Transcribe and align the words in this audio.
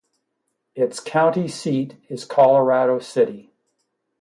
Its 0.73 0.99
county 0.99 1.47
seat 1.47 1.95
is 2.09 2.25
Colorado 2.25 2.97
City. 2.97 3.53